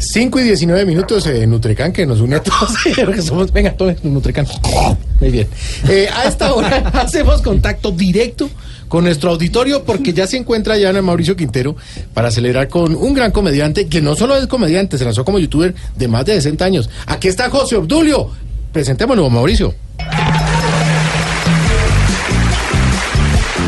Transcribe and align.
5 0.00 0.40
y 0.40 0.42
19 0.44 0.86
minutos 0.86 1.26
eh, 1.26 1.46
Nutrecan 1.46 1.92
que 1.92 2.06
nos 2.06 2.20
une 2.20 2.36
a 2.36 2.42
todos. 2.42 2.74
que 3.14 3.22
somos, 3.22 3.52
venga, 3.52 3.72
todos 3.72 4.02
Nutrecan. 4.02 4.46
Muy 5.20 5.30
bien. 5.30 5.46
Eh, 5.88 6.08
a 6.12 6.24
esta 6.24 6.54
hora 6.54 6.78
hacemos 6.94 7.42
contacto 7.42 7.90
directo 7.90 8.48
con 8.88 9.04
nuestro 9.04 9.30
auditorio 9.30 9.84
porque 9.84 10.12
ya 10.12 10.26
se 10.26 10.38
encuentra 10.38 10.76
ya 10.78 10.90
en 10.90 11.04
Mauricio 11.04 11.36
Quintero 11.36 11.76
para 12.14 12.30
celebrar 12.30 12.68
con 12.68 12.94
un 12.96 13.14
gran 13.14 13.30
comediante 13.30 13.86
que 13.86 14.00
no 14.00 14.16
solo 14.16 14.36
es 14.36 14.46
comediante, 14.46 14.98
se 14.98 15.04
lanzó 15.04 15.24
como 15.24 15.38
youtuber 15.38 15.74
de 15.96 16.08
más 16.08 16.24
de 16.24 16.34
60 16.34 16.64
años. 16.64 16.90
Aquí 17.06 17.28
está 17.28 17.50
José 17.50 17.76
Obdulio. 17.76 18.30
Presentémonos, 18.72 19.30
Mauricio. 19.30 19.74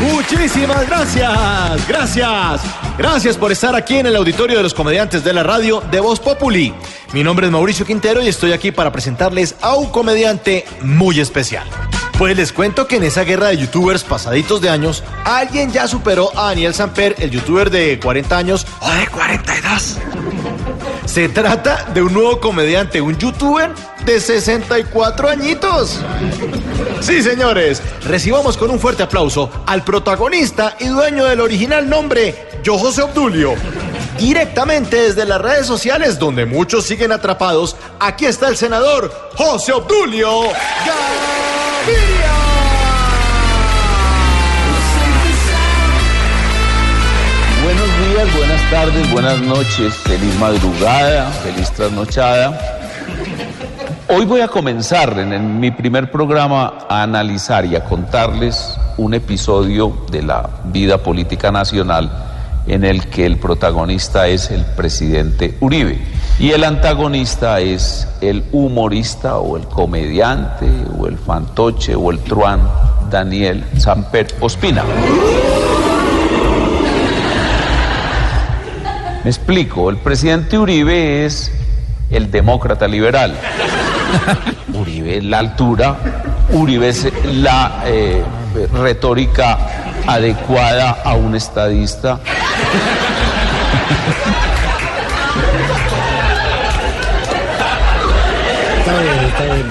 Muchísimas 0.01 0.87
gracias, 0.87 1.87
gracias, 1.87 2.61
gracias 2.97 3.37
por 3.37 3.51
estar 3.51 3.75
aquí 3.75 3.97
en 3.97 4.07
el 4.07 4.15
auditorio 4.15 4.57
de 4.57 4.63
los 4.63 4.73
comediantes 4.73 5.23
de 5.23 5.33
la 5.33 5.43
radio 5.43 5.81
de 5.91 5.99
Voz 5.99 6.19
Populi. 6.19 6.73
Mi 7.13 7.23
nombre 7.23 7.45
es 7.45 7.51
Mauricio 7.51 7.85
Quintero 7.85 8.21
y 8.21 8.27
estoy 8.27 8.51
aquí 8.51 8.71
para 8.71 8.91
presentarles 8.91 9.55
a 9.61 9.75
un 9.75 9.89
comediante 9.89 10.65
muy 10.81 11.19
especial. 11.19 11.67
Pues 12.17 12.37
les 12.37 12.53
cuento 12.53 12.87
que 12.87 12.97
en 12.97 13.03
esa 13.03 13.23
guerra 13.23 13.47
de 13.47 13.57
youtubers 13.57 14.03
pasaditos 14.03 14.61
de 14.61 14.69
años, 14.69 15.03
alguien 15.25 15.71
ya 15.71 15.87
superó 15.87 16.31
a 16.37 16.45
Daniel 16.47 16.73
Samper, 16.73 17.15
el 17.19 17.31
youtuber 17.31 17.69
de 17.69 17.99
40 17.99 18.37
años 18.37 18.67
o 18.81 18.89
de 18.89 19.07
42. 19.07 19.97
Se 21.05 21.29
trata 21.29 21.85
de 21.93 22.01
un 22.01 22.13
nuevo 22.13 22.39
comediante, 22.39 23.01
un 23.01 23.17
youtuber 23.17 23.71
de 24.05 24.19
64 24.19 25.29
añitos. 25.29 25.99
Sí, 27.03 27.21
señores, 27.21 27.81
recibamos 28.05 28.55
con 28.55 28.71
un 28.71 28.79
fuerte 28.79 29.03
aplauso 29.03 29.49
al 29.65 29.83
protagonista 29.83 30.77
y 30.79 30.87
dueño 30.87 31.25
del 31.25 31.41
original 31.41 31.89
nombre, 31.89 32.47
Yo 32.63 32.77
José 32.77 33.01
Obdulio. 33.01 33.55
Directamente 34.17 34.95
desde 34.95 35.25
las 35.25 35.41
redes 35.41 35.67
sociales 35.67 36.17
donde 36.17 36.45
muchos 36.45 36.85
siguen 36.85 37.11
atrapados, 37.11 37.75
aquí 37.99 38.25
está 38.25 38.47
el 38.47 38.55
senador 38.55 39.13
José 39.35 39.73
Obdulio 39.73 40.43
Gaviria. 40.43 42.33
Buenos 47.65 47.89
días, 48.07 48.37
buenas 48.37 48.71
tardes, 48.71 49.11
buenas 49.11 49.41
noches, 49.41 49.93
feliz 50.05 50.39
madrugada, 50.39 51.29
feliz 51.43 51.69
trasnochada. 51.71 52.79
Hoy 54.09 54.25
voy 54.25 54.41
a 54.41 54.49
comenzar 54.49 55.17
en, 55.17 55.59
mi 55.61 55.71
primer 55.71 56.11
programa 56.11 56.73
a 56.89 57.03
analizar 57.03 57.65
y 57.65 57.77
a 57.77 57.85
contarles 57.85 58.77
un 58.97 59.13
episodio 59.13 60.05
de 60.11 60.21
la 60.23 60.49
vida 60.65 60.97
política 60.97 61.53
nacional 61.53 62.11
en 62.67 62.83
el 62.83 63.07
que 63.07 63.25
el 63.25 63.37
protagonista 63.37 64.27
es 64.27 64.51
el 64.51 64.65
presidente 64.65 65.57
Uribe 65.61 65.99
y 66.37 66.51
el 66.51 66.65
antagonista 66.65 67.61
es 67.61 68.07
el 68.19 68.43
humorista 68.51 69.37
o 69.37 69.55
el 69.55 69.67
comediante 69.67 70.69
o 70.97 71.07
el 71.07 71.17
fantoche 71.17 71.95
o 71.95 72.11
el 72.11 72.19
truán 72.19 72.61
Daniel 73.09 73.63
Samper 73.77 74.27
Ospina. 74.41 74.83
Me 79.23 79.29
explico, 79.29 79.89
el 79.89 79.95
presidente 79.97 80.57
Uribe 80.57 81.25
es 81.25 81.51
el 82.09 82.29
demócrata 82.29 82.87
liberal. 82.87 83.33
Uribe 84.73 85.21
la 85.21 85.39
altura, 85.39 85.95
Uribe 86.51 86.89
es 86.89 87.07
la 87.25 87.83
eh, 87.85 88.23
retórica 88.73 89.57
adecuada 90.07 91.01
a 91.03 91.13
un 91.13 91.35
estadista. 91.35 92.19
Está 98.79 99.01
bien, 99.01 99.25
está 99.25 99.43
bien. 99.43 99.67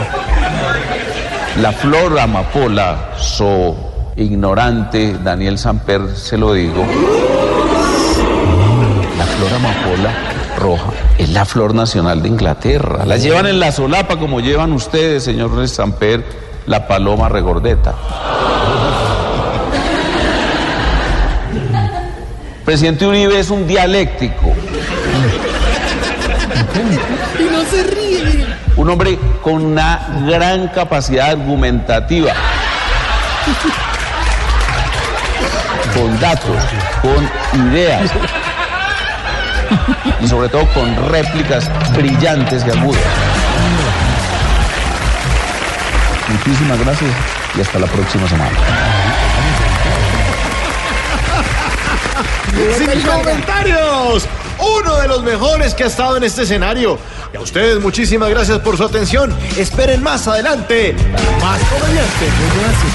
La 1.60 1.72
flor 1.72 2.19
amapola, 2.19 3.10
so 3.19 3.76
ignorante, 4.16 5.16
Daniel 5.22 5.59
Samper 5.59 6.16
se 6.16 6.38
lo 6.38 6.54
digo. 6.54 6.84
La 9.19 9.24
flor 9.24 9.53
amapola 9.54 10.41
roja 10.62 10.93
es 11.19 11.28
la 11.31 11.45
flor 11.45 11.75
nacional 11.75 12.23
de 12.23 12.28
Inglaterra. 12.28 13.05
La 13.05 13.17
llevan 13.17 13.47
en 13.47 13.59
la 13.59 13.73
solapa 13.73 14.19
como 14.19 14.41
llevan 14.41 14.73
ustedes, 14.73 15.25
señor 15.25 15.69
Samper, 15.69 16.25
la 16.67 16.87
paloma 16.87 17.28
regordeta. 17.28 17.95
Presidente 22.65 23.05
Uribe 23.06 23.39
es 23.41 23.51
un 23.51 23.67
dialéctico. 23.67 24.55
Y 27.39 27.45
no 27.53 27.62
se 27.65 27.83
ríe. 27.83 28.47
Un 28.77 28.89
hombre 28.89 29.19
con 29.43 29.65
una 29.65 30.22
gran 30.27 30.69
capacidad 30.69 31.31
argumentativa. 31.31 32.33
Con 35.95 36.19
datos, 36.21 36.56
con 37.03 37.28
ideas. 37.69 38.11
Y 40.21 40.28
sobre 40.28 40.49
todo 40.49 40.66
con 40.72 40.94
réplicas 41.10 41.71
brillantes 41.93 42.65
y 42.66 42.71
agudas. 42.71 43.03
Muchísimas 46.28 46.78
gracias 46.78 47.10
y 47.56 47.60
hasta 47.60 47.78
la 47.78 47.87
próxima 47.87 48.28
semana. 48.28 48.50
Sin 52.78 53.03
comentarios, 53.03 54.27
uno 54.59 54.97
de 54.97 55.09
los 55.09 55.22
mejores 55.22 55.75
que 55.75 55.84
ha 55.84 55.87
estado 55.87 56.16
en 56.16 56.25
este 56.25 56.43
escenario. 56.43 56.99
Y 57.33 57.37
a 57.37 57.41
ustedes 57.41 57.81
muchísimas 57.81 58.28
gracias 58.31 58.59
por 58.59 58.77
su 58.77 58.84
atención. 58.84 59.34
Esperen 59.56 60.03
más 60.03 60.28
adelante 60.28 60.94
más 61.43 61.60
comediantes. 61.65 62.33
Gracias, 62.60 62.93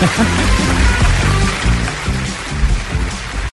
gracias. 0.00 1.13